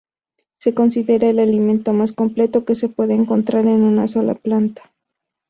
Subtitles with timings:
[0.57, 4.91] Se considera el alimento más completo que se puede encontrar en una sola planta.